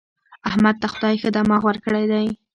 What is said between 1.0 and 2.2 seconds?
ښه دماغ ورکړی